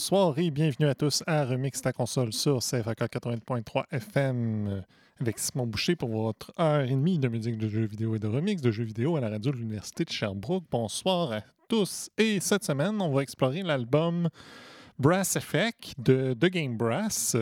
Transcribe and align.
Bonsoir 0.00 0.38
et 0.38 0.50
bienvenue 0.50 0.88
à 0.88 0.94
tous 0.94 1.22
à 1.26 1.44
Remix 1.44 1.82
ta 1.82 1.92
console 1.92 2.32
sur 2.32 2.60
CFAK 2.60 3.00
80.3 3.00 3.84
FM 3.90 4.82
avec 5.20 5.38
Simon 5.38 5.66
Boucher 5.66 5.94
pour 5.94 6.08
votre 6.08 6.54
heure 6.58 6.80
et 6.80 6.88
demie 6.88 7.18
de 7.18 7.28
musique 7.28 7.58
de 7.58 7.68
jeux 7.68 7.84
vidéo 7.84 8.14
et 8.14 8.18
de 8.18 8.26
remix 8.26 8.62
de 8.62 8.70
jeux 8.70 8.84
vidéo 8.84 9.16
à 9.16 9.20
la 9.20 9.28
radio 9.28 9.52
de 9.52 9.58
l'Université 9.58 10.06
de 10.06 10.10
Sherbrooke. 10.10 10.64
Bonsoir 10.70 11.32
à 11.32 11.42
tous 11.68 12.08
et 12.16 12.40
cette 12.40 12.64
semaine, 12.64 12.98
on 13.02 13.12
va 13.12 13.22
explorer 13.22 13.62
l'album 13.62 14.30
Brass 14.98 15.36
Effect 15.36 15.92
de 15.98 16.32
The 16.32 16.46
Game 16.46 16.78
Brass 16.78 17.36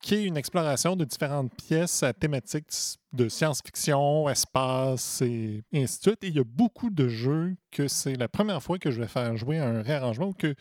qui 0.00 0.16
est 0.16 0.24
une 0.24 0.36
exploration 0.36 0.96
de 0.96 1.04
différentes 1.04 1.54
pièces 1.54 2.02
à 2.02 2.12
thématiques 2.12 2.98
de 3.12 3.28
science-fiction, 3.28 4.28
espace 4.28 5.22
et 5.22 5.62
ainsi 5.72 5.98
de 5.98 6.02
suite. 6.02 6.24
Et 6.24 6.26
il 6.26 6.36
y 6.36 6.40
a 6.40 6.44
beaucoup 6.44 6.90
de 6.90 7.08
jeux 7.08 7.54
que 7.70 7.88
c'est 7.88 8.16
la 8.16 8.28
première 8.28 8.62
fois 8.62 8.78
que 8.78 8.90
je 8.90 9.00
vais 9.00 9.06
faire 9.06 9.34
jouer 9.36 9.58
un 9.58 9.80
réarrangement 9.80 10.26
ou 10.26 10.34
que 10.34 10.54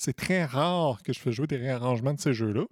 c'est 0.00 0.16
très 0.16 0.46
rare 0.46 1.02
que 1.02 1.12
je 1.12 1.18
fais 1.18 1.30
jouer 1.30 1.46
des 1.46 1.58
réarrangements 1.58 2.14
de 2.14 2.20
ces 2.20 2.32
jeux-là. 2.32 2.64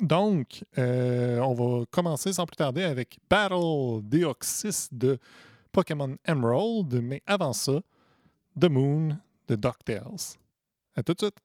Donc, 0.00 0.64
euh, 0.78 1.38
on 1.40 1.52
va 1.52 1.84
commencer 1.90 2.32
sans 2.32 2.46
plus 2.46 2.56
tarder 2.56 2.84
avec 2.84 3.18
Battle 3.28 4.00
Deoxys 4.02 4.88
de 4.92 5.18
Pokémon 5.72 6.16
Emerald, 6.24 7.00
mais 7.02 7.22
avant 7.26 7.52
ça, 7.52 7.82
The 8.58 8.70
Moon 8.70 9.18
de 9.46 9.56
DuckTales. 9.56 10.38
À 10.96 11.02
tout 11.02 11.12
de 11.12 11.18
suite! 11.18 11.36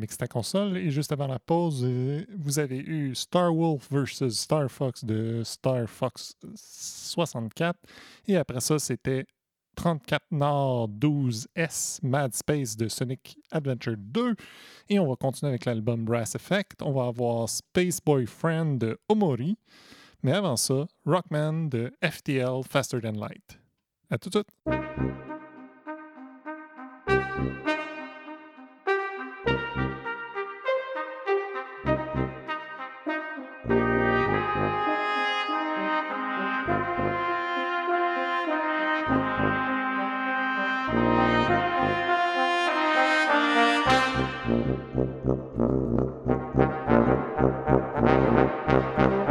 Vous 0.00 0.04
écoutez 0.04 0.14
Remix 0.14 0.16
ta 0.16 0.28
console 0.28 0.76
et 0.78 0.90
juste 0.90 1.12
avant 1.12 1.26
la 1.26 1.38
pause, 1.38 1.84
euh, 1.84 2.24
vous 2.34 2.58
avez 2.58 2.78
eu 2.78 3.14
Star 3.14 3.54
Wolf 3.54 3.86
versus 3.90 4.32
Star 4.32 4.70
Fox 4.70 5.04
de 5.04 5.42
Star 5.44 5.86
Fox 5.86 6.36
64 6.54 7.78
et 8.26 8.36
après 8.38 8.60
ça, 8.60 8.78
c'était 8.78 9.26
34 9.76 10.22
Nord 10.30 10.88
12S 10.88 11.98
Mad 12.02 12.34
Space 12.34 12.78
de 12.78 12.88
Sonic 12.88 13.36
Adventure 13.50 13.96
2 13.98 14.36
et 14.88 14.98
on 14.98 15.06
va 15.06 15.16
continuer 15.16 15.50
avec 15.50 15.66
l'album 15.66 16.06
Brass 16.06 16.34
Effect. 16.34 16.80
On 16.80 16.92
va 16.92 17.08
avoir 17.08 17.46
Space 17.50 18.00
Boyfriend 18.00 18.78
de 18.78 18.98
Omori, 19.10 19.58
mais 20.22 20.32
avant 20.32 20.56
ça, 20.56 20.86
Rockman 21.04 21.68
de 21.68 21.92
FTL 22.02 22.62
Faster 22.66 23.02
Than 23.02 23.12
Light. 23.12 23.60
À 24.10 24.16
tout 24.16 24.30
de 24.30 24.36
suite! 24.38 24.48
Thank 45.00 45.24
you. 49.20 49.29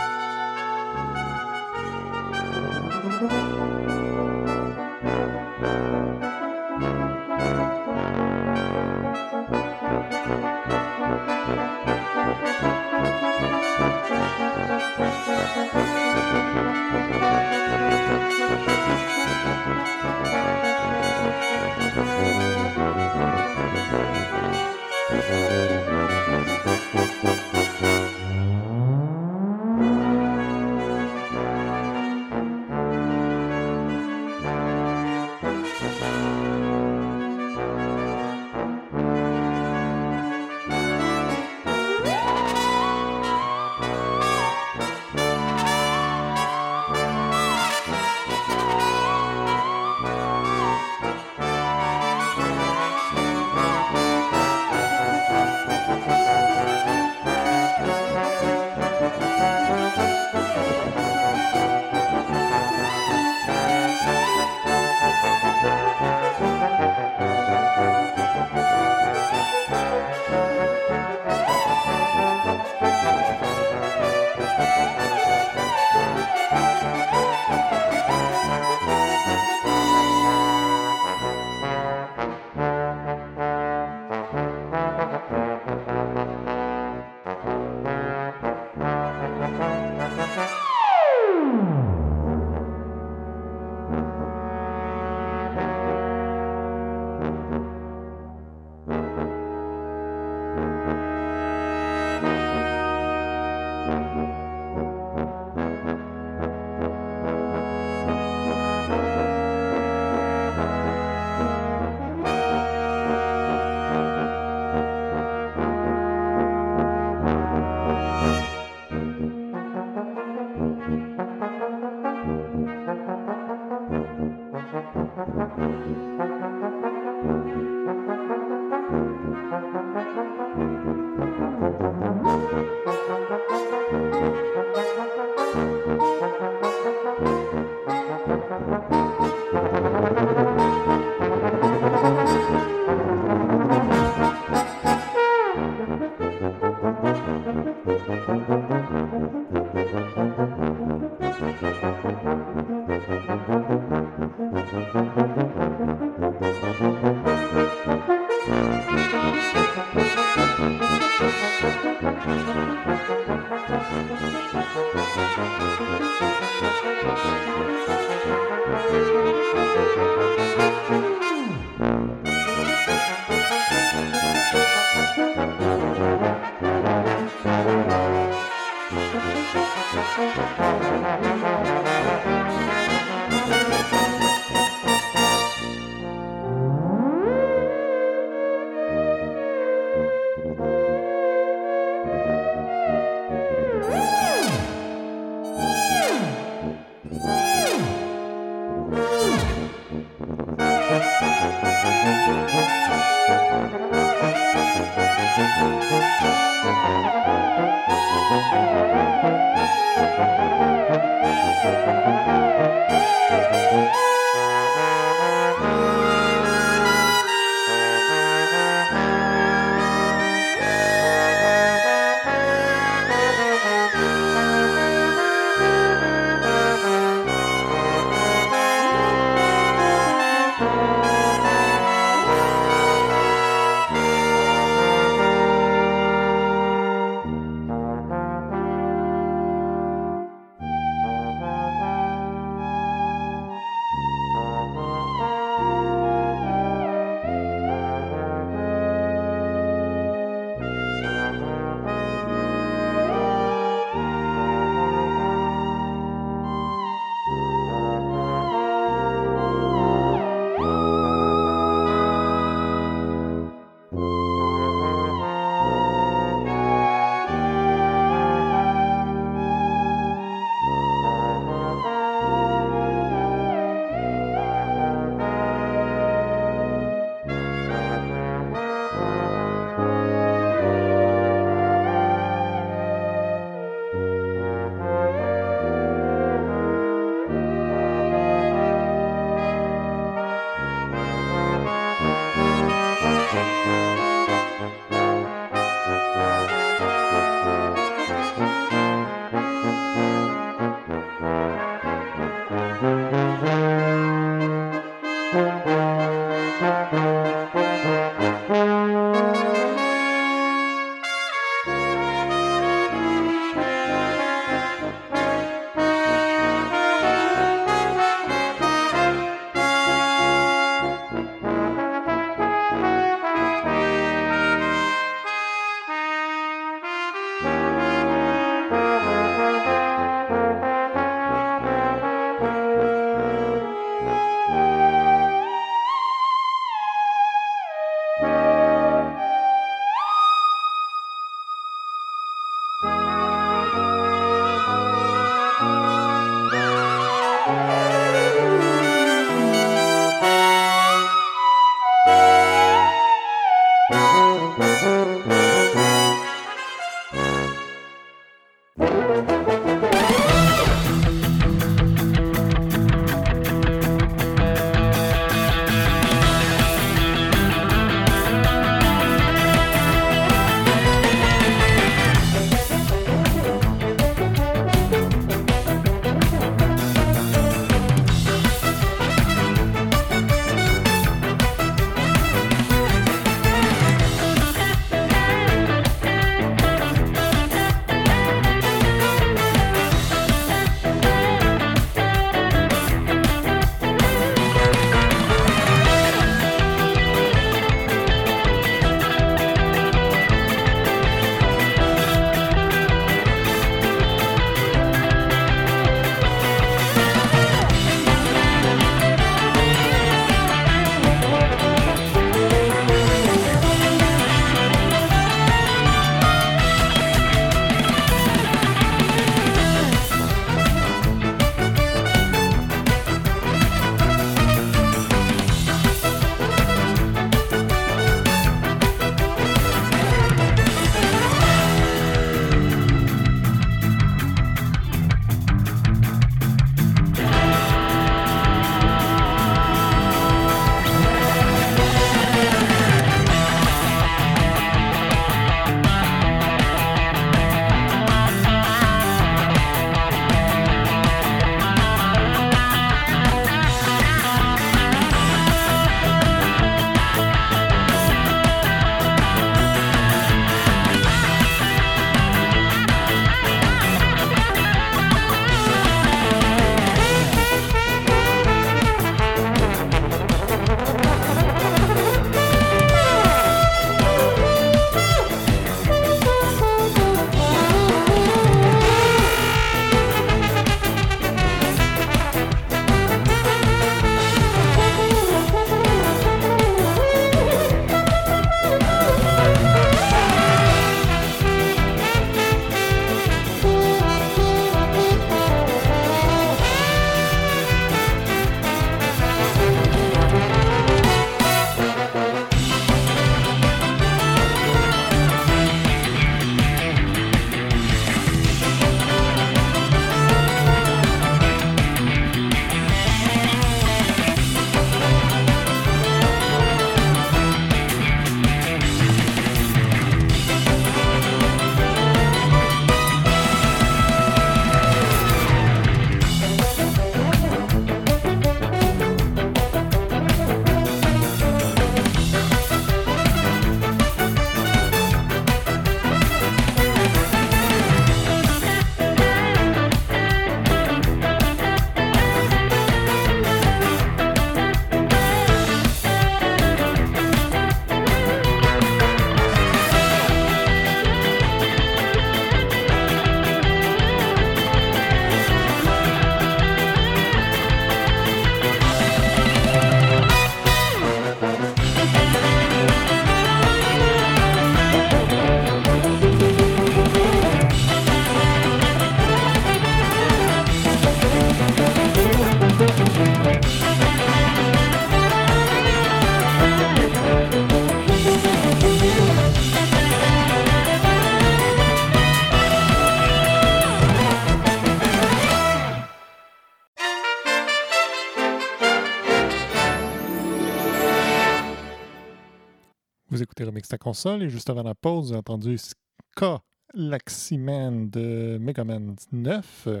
Console. 593.98 594.42
Et 594.42 594.48
juste 594.50 594.68
avant 594.70 594.82
la 594.82 594.94
pause, 594.94 595.30
j'ai 595.30 595.36
entendu 595.36 595.76
Ska 595.78 596.60
Laximan 596.94 598.08
de 598.10 598.58
Mega 598.60 598.84
Man 598.84 599.16
9 599.32 599.84
euh, 599.86 600.00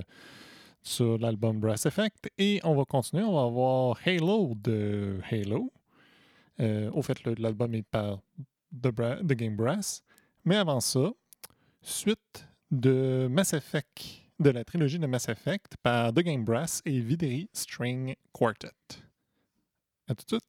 sur 0.82 1.18
l'album 1.18 1.60
Brass 1.60 1.86
Effect. 1.86 2.30
Et 2.38 2.60
on 2.64 2.74
va 2.74 2.84
continuer, 2.84 3.22
on 3.24 3.34
va 3.34 3.46
voir 3.50 3.98
Halo 4.04 4.54
de 4.56 5.18
Halo. 5.30 5.72
Euh, 6.60 6.90
au 6.92 7.02
fait, 7.02 7.18
l'album 7.38 7.74
est 7.74 7.82
par 7.82 8.18
The, 8.72 8.88
Bra- 8.88 9.16
The 9.22 9.32
Game 9.32 9.56
Brass. 9.56 10.02
Mais 10.44 10.56
avant 10.56 10.80
ça, 10.80 11.10
suite 11.82 12.46
de 12.70 13.28
Mass 13.30 13.52
Effect, 13.54 14.22
de 14.38 14.50
la 14.50 14.64
trilogie 14.64 14.98
de 14.98 15.06
Mass 15.06 15.28
Effect 15.28 15.76
par 15.82 16.12
The 16.12 16.20
Game 16.20 16.44
Brass 16.44 16.80
et 16.84 17.00
Videri 17.00 17.48
String 17.52 18.14
Quartet. 18.32 18.68
À 20.08 20.14
tout 20.14 20.24
de 20.24 20.28
suite. 20.30 20.44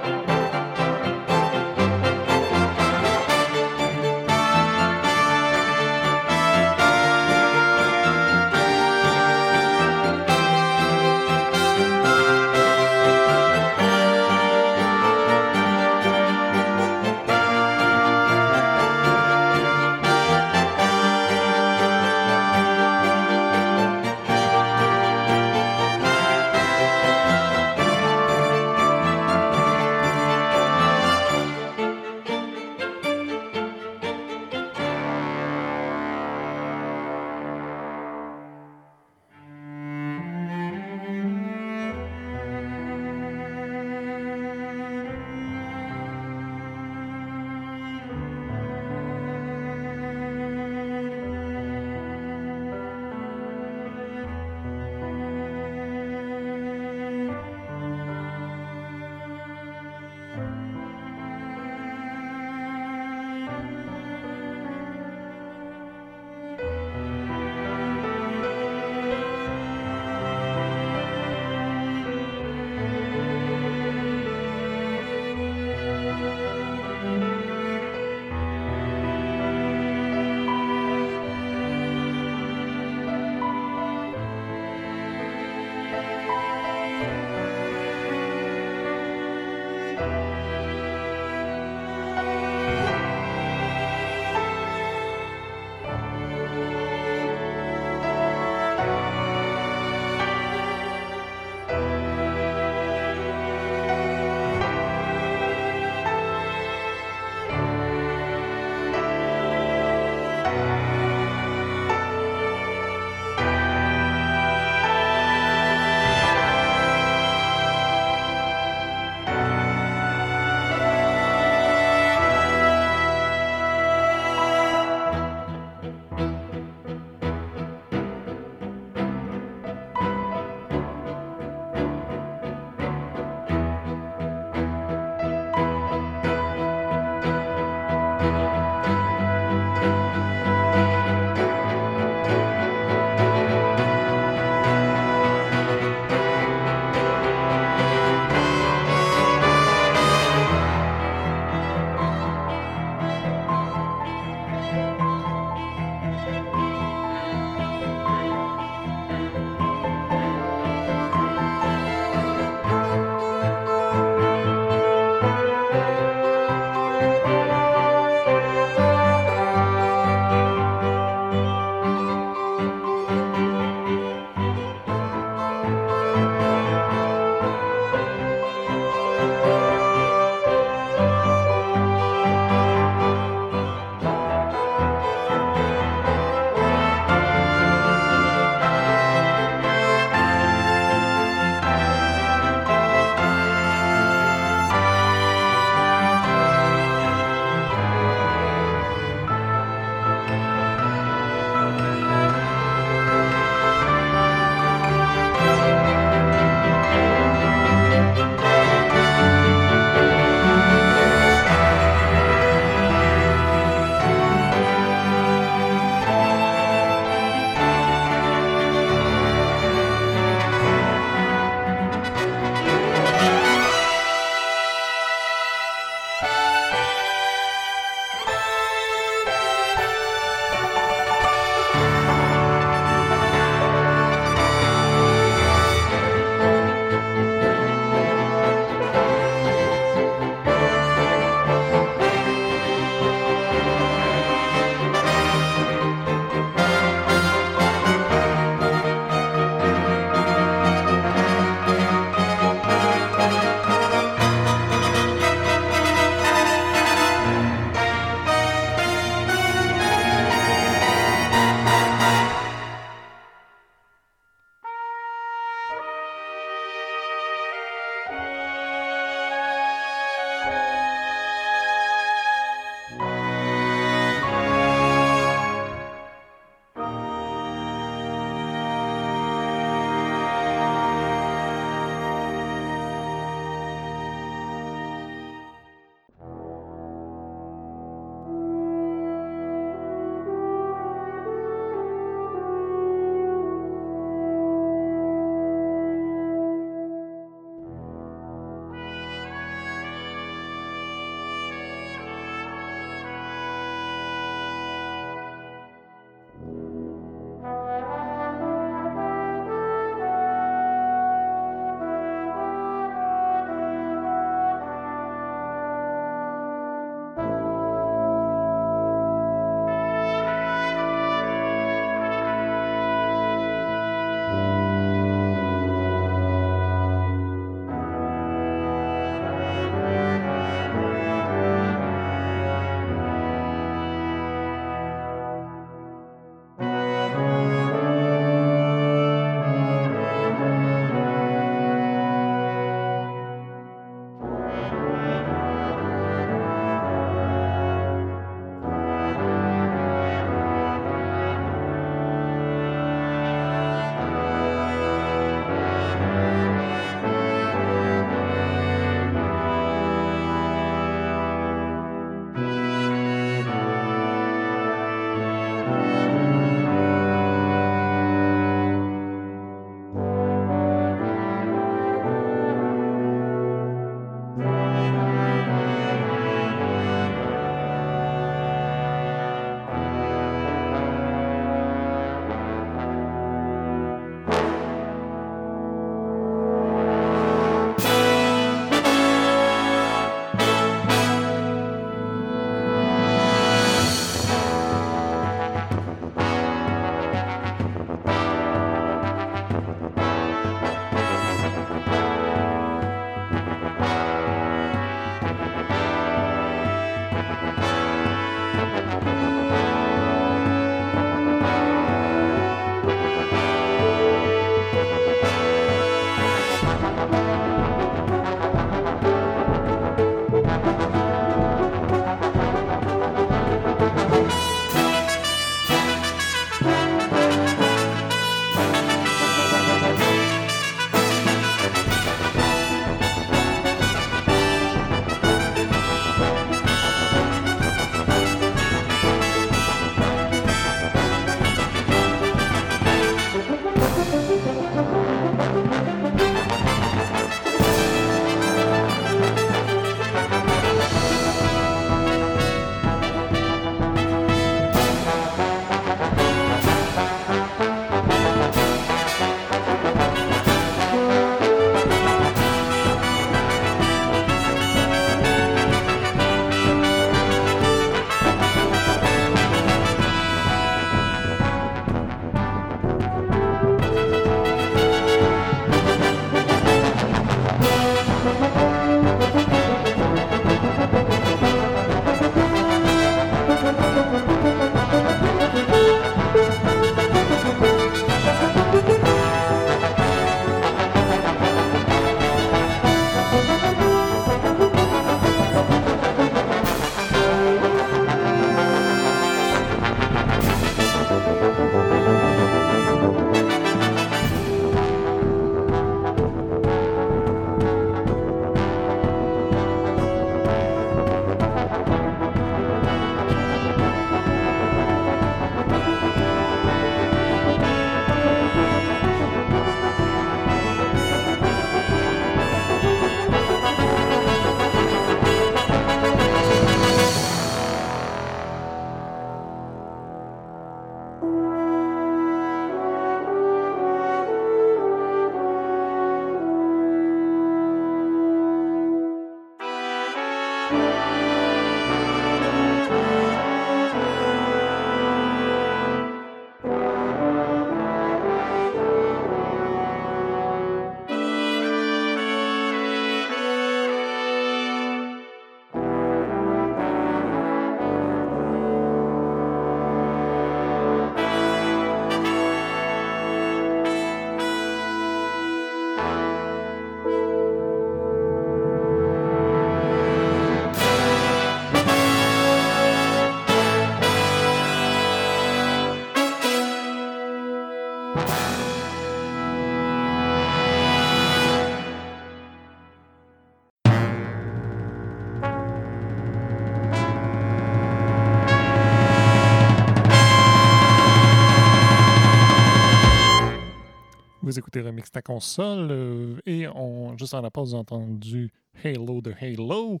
remix 594.82 595.10
ta 595.10 595.22
console. 595.22 595.88
Euh, 595.90 596.36
et 596.46 596.68
on, 596.68 597.16
juste 597.16 597.34
en 597.34 597.42
rapport, 597.42 597.64
vous 597.64 597.74
entendu 597.74 598.52
Halo 598.84 599.20
de 599.20 599.34
Halo 599.40 600.00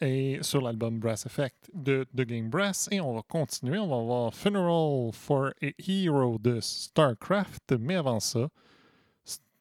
et 0.00 0.38
sur 0.42 0.60
l'album 0.60 0.98
Brass 0.98 1.24
Effect 1.26 1.70
de, 1.72 2.06
de, 2.12 2.24
Game 2.24 2.50
Brass. 2.50 2.88
Et 2.90 3.00
on 3.00 3.14
va 3.14 3.22
continuer. 3.22 3.78
On 3.78 3.88
va 3.88 4.02
voir 4.02 4.34
Funeral 4.34 5.12
for 5.12 5.52
a 5.62 5.72
Hero 5.78 6.38
de 6.38 6.60
StarCraft. 6.60 7.72
Mais 7.78 7.94
avant 7.94 8.20
ça, 8.20 8.48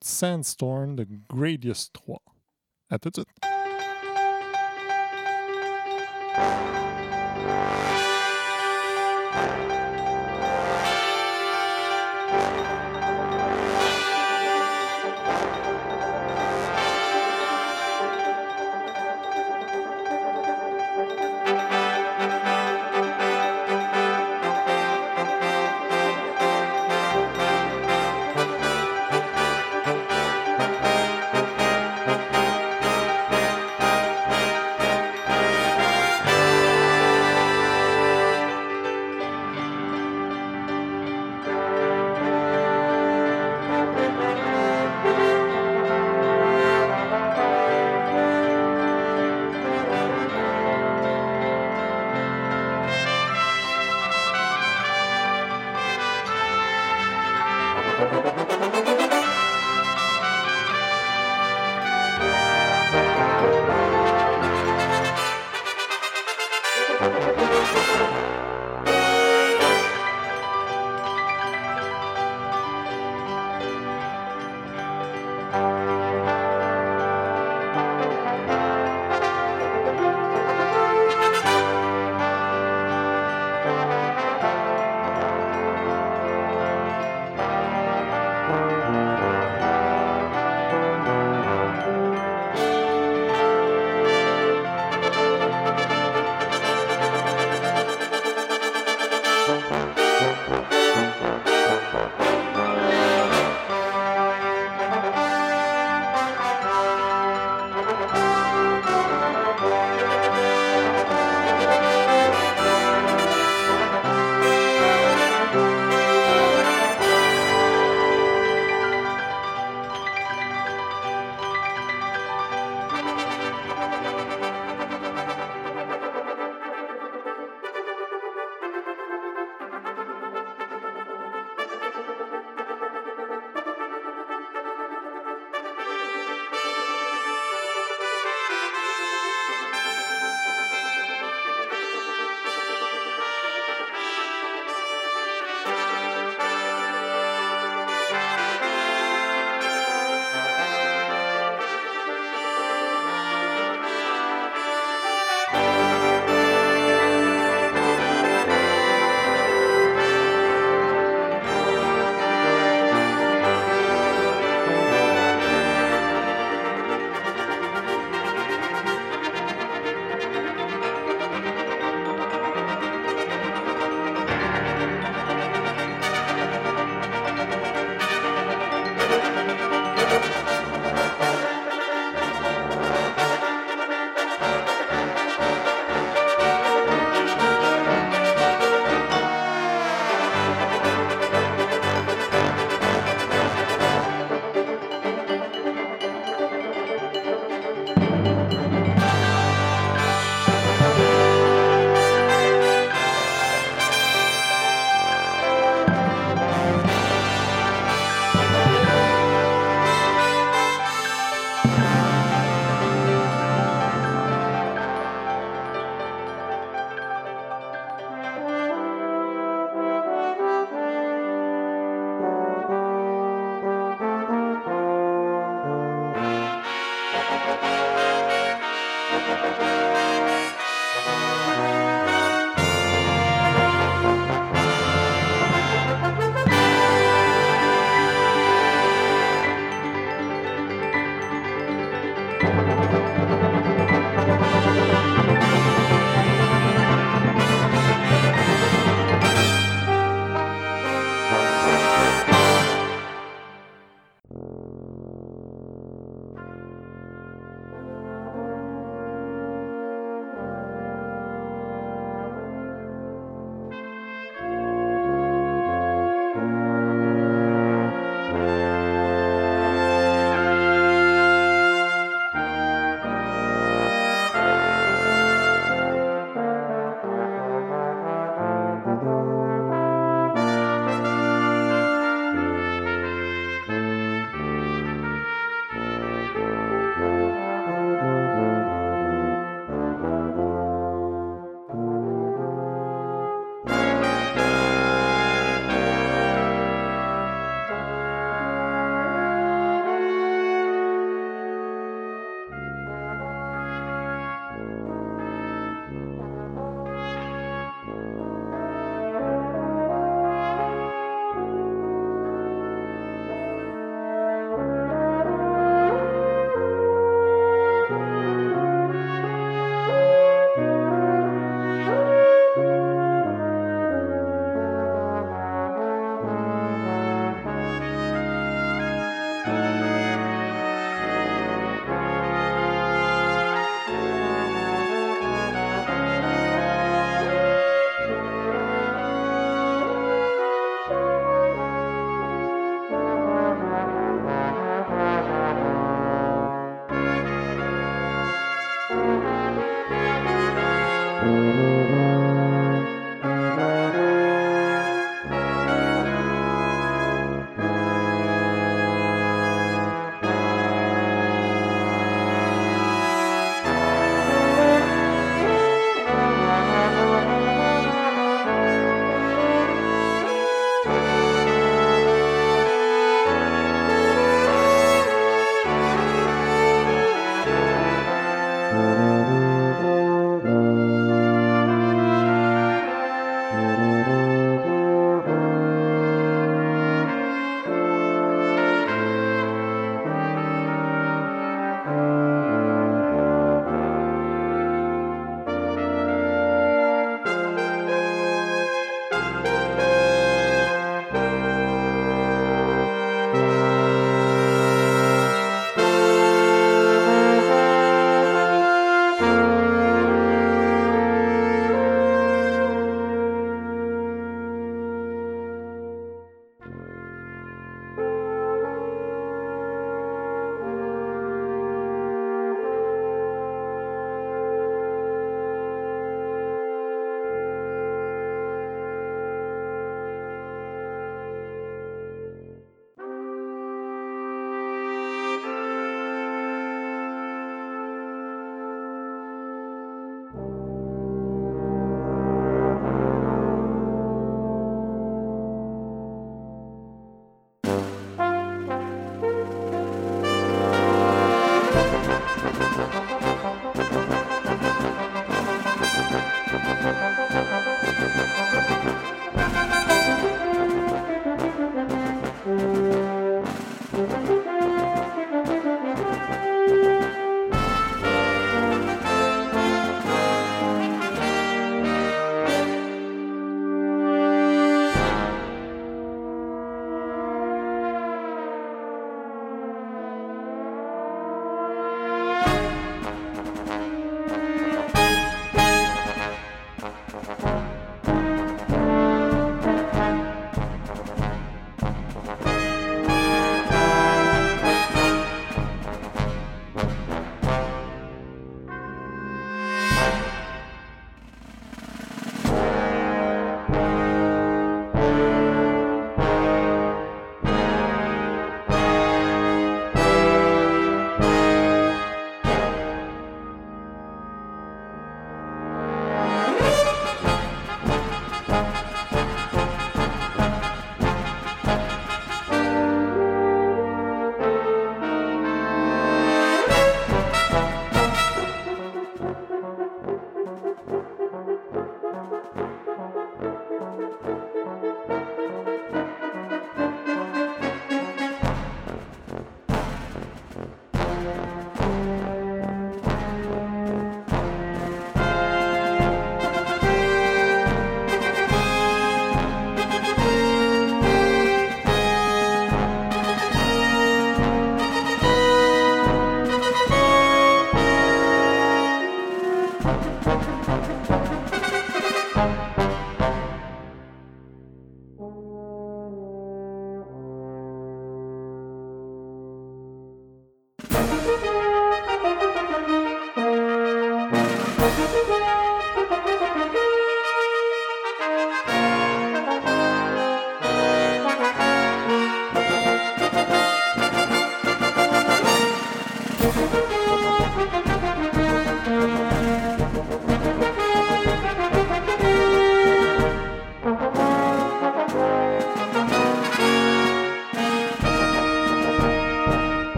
Sandstorm 0.00 0.96
de 0.96 1.06
Gradius 1.28 1.90
3. 1.92 2.20
À 2.90 2.98
tout 2.98 3.10
de 3.10 3.16
suite. 3.16 3.28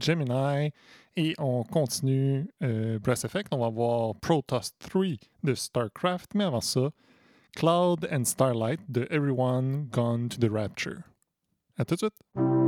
Gemini 0.00 0.72
et 1.16 1.34
on 1.38 1.62
continue 1.64 2.46
euh, 2.62 2.98
Brass 2.98 3.24
Effect. 3.24 3.48
On 3.52 3.58
va 3.58 3.68
voir 3.68 4.14
Protoss 4.16 4.72
3 4.78 5.18
de 5.42 5.54
StarCraft, 5.54 6.34
mais 6.34 6.44
avant 6.44 6.60
ça, 6.60 6.90
Cloud 7.56 8.08
and 8.10 8.24
Starlight 8.24 8.80
de 8.88 9.06
Everyone 9.10 9.88
Gone 9.92 10.28
to 10.28 10.38
the 10.38 10.50
Rapture. 10.50 11.02
À 11.78 11.84
tout 11.84 11.94
de 11.94 12.00
suite! 12.00 12.63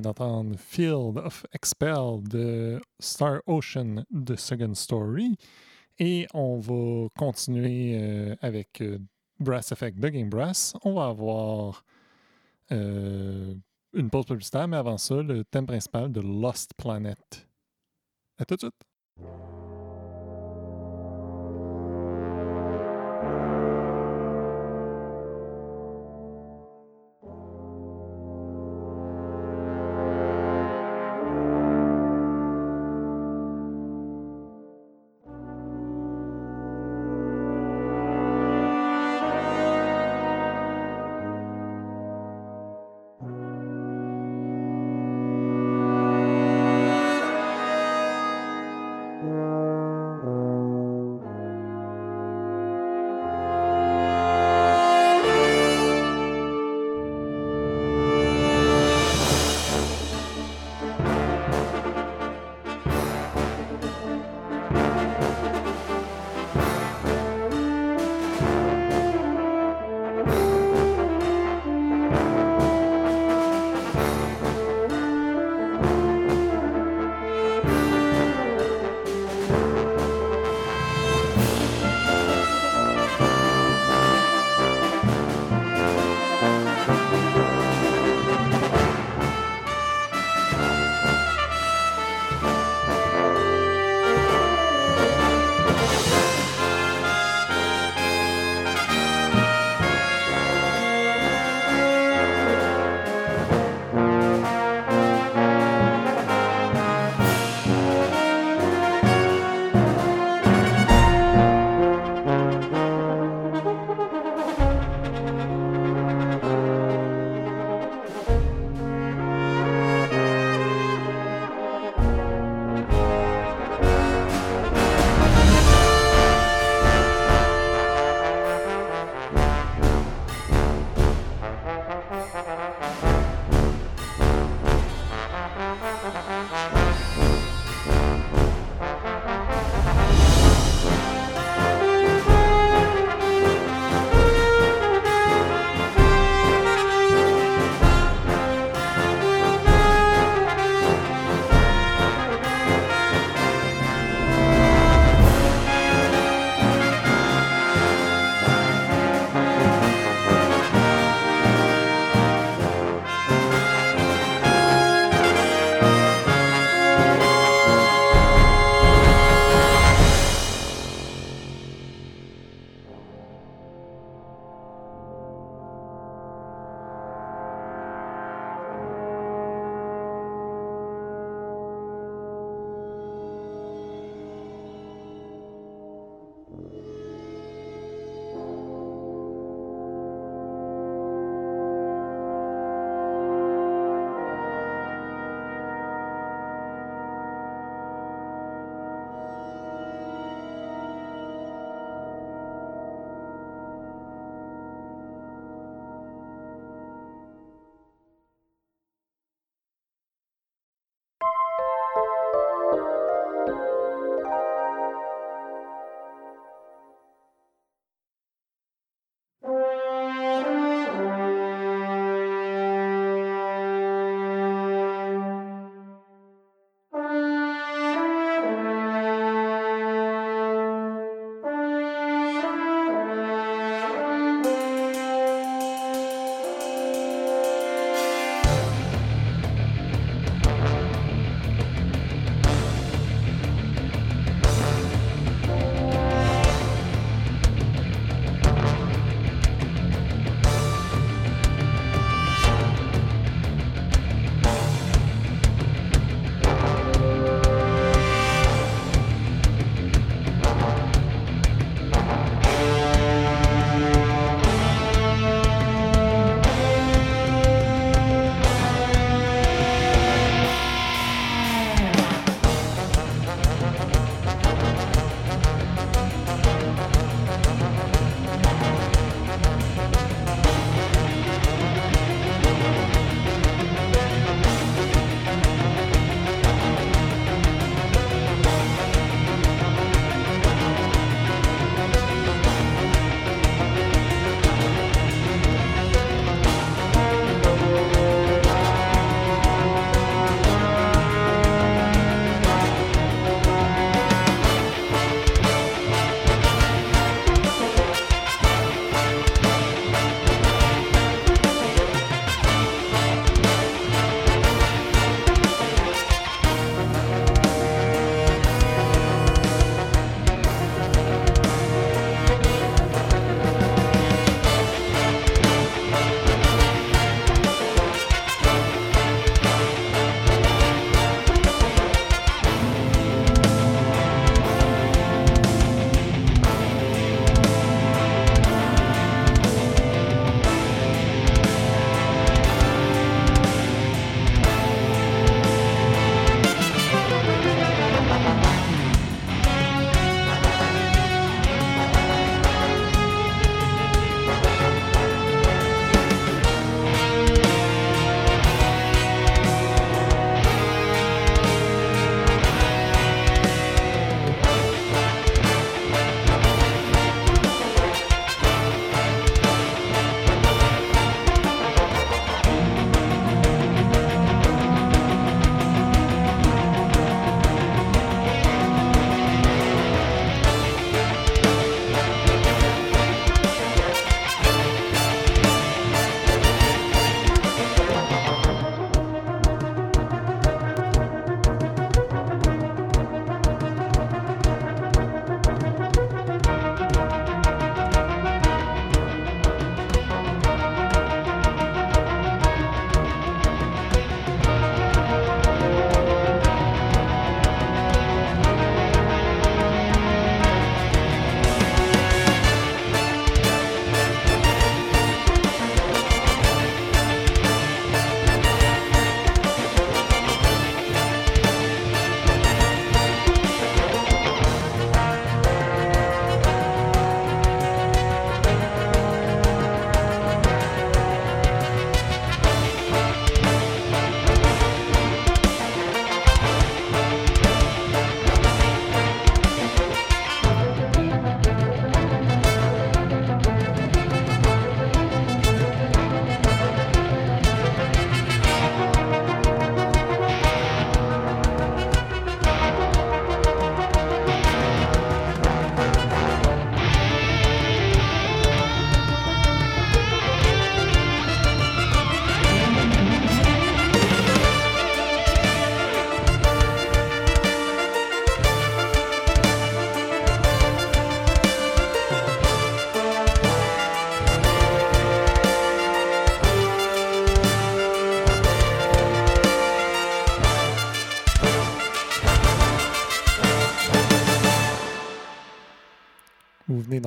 D'entendre 0.00 0.56
Field 0.58 1.18
of 1.18 1.46
Expel 1.52 2.22
de 2.22 2.80
Star 3.00 3.40
Ocean 3.46 4.04
de 4.10 4.36
Second 4.36 4.74
Story. 4.74 5.36
Et 5.98 6.26
on 6.34 6.58
va 6.58 7.08
continuer 7.16 7.98
euh, 8.00 8.34
avec 8.40 8.80
euh, 8.80 8.98
Brass 9.38 9.72
Effect 9.72 9.98
de 9.98 10.08
Game 10.08 10.28
Brass. 10.28 10.74
On 10.84 10.94
va 10.94 11.06
avoir 11.06 11.84
euh, 12.72 13.54
une 13.92 14.10
pause 14.10 14.26
publicitaire, 14.26 14.66
mais 14.66 14.76
avant 14.76 14.98
ça, 14.98 15.22
le 15.22 15.44
thème 15.44 15.66
principal 15.66 16.10
de 16.10 16.20
Lost 16.20 16.72
Planet. 16.76 17.48
À 18.38 18.44
tout 18.44 18.56
de 18.56 18.60
suite! 18.60 19.63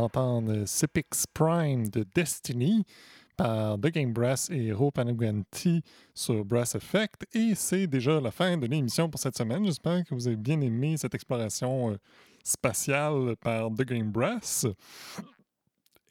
D'entendre 0.08 0.66
Sipix 0.66 1.26
Prime 1.34 1.90
de 1.90 2.06
Destiny 2.16 2.86
par 3.36 3.78
The 3.78 3.88
Game 3.88 4.14
Brass 4.14 4.50
et 4.50 4.72
Ro 4.72 4.90
Panaganti 4.90 5.84
sur 6.14 6.46
Brass 6.46 6.76
Effect. 6.76 7.26
Et 7.34 7.56
c'est 7.56 7.88
déjà 7.88 8.22
la 8.22 8.32
fin 8.32 8.58
de 8.58 8.66
l'émission 8.66 9.10
pour 9.10 9.20
cette 9.20 9.38
semaine. 9.38 9.66
J'espère 9.66 10.06
que 10.06 10.16
vous 10.16 10.28
avez 10.28 10.38
bien 10.38 10.62
aimé 10.62 10.96
cette 10.96 11.14
exploration 11.14 11.92
euh, 11.92 11.98
spatiale 12.42 13.36
par 13.42 13.70
The 13.70 13.84
Game 13.84 14.12
Brass. 14.12 14.66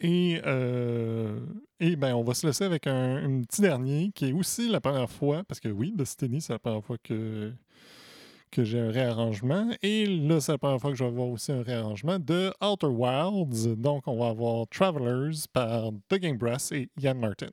Et, 0.01 0.43
euh, 0.45 1.41
et 1.81 1.97
ben, 1.97 2.15
on 2.15 2.23
va 2.23 2.35
se 2.35 2.47
laisser 2.47 2.65
avec 2.65 2.87
un, 2.87 3.17
un, 3.17 3.43
petit 3.45 3.63
dernier 3.63 4.13
qui 4.15 4.27
est 4.27 4.33
aussi 4.33 4.69
la 4.69 4.83
première 4.83 5.11
fois, 5.11 5.43
parce 5.45 5.59
que 5.59 5.69
oui, 5.69 5.95
Destiny, 5.97 6.43
c'est 6.43 6.53
la 6.53 6.59
première 6.59 6.85
fois 6.85 6.99
que, 7.03 7.51
que 8.57 8.65
j'ai 8.65 8.81
un 8.81 8.91
réarrangement. 8.91 9.71
Et 9.83 10.07
là, 10.07 10.41
c'est 10.41 10.53
la 10.53 10.59
première 10.59 10.81
fois 10.81 10.91
que 10.91 10.97
je 10.97 11.05
vais 11.05 11.11
avoir 11.11 11.29
aussi 11.29 11.53
un 11.53 11.63
réarrangement 11.63 12.19
de 12.19 12.51
Outer 12.63 12.87
Wilds. 12.87 13.77
Donc, 13.77 14.05
on 14.09 14.19
va 14.19 14.29
avoir 14.29 14.67
Travelers 14.69 15.45
par 15.53 15.91
Game 16.11 16.39
Brass 16.39 16.73
et 16.73 16.89
Ian 16.99 17.17
Martin. 17.17 17.51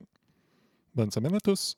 Bonne 0.94 1.10
semaine 1.10 1.34
à 1.34 1.40
tous! 1.40 1.76